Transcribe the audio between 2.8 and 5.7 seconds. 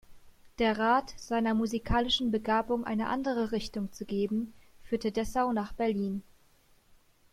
eine andere Richtung zu geben, führte Dessau